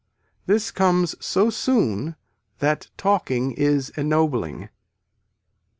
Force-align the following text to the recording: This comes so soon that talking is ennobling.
This 0.47 0.71
comes 0.71 1.13
so 1.23 1.51
soon 1.51 2.15
that 2.57 2.89
talking 2.97 3.51
is 3.51 3.89
ennobling. 3.91 4.69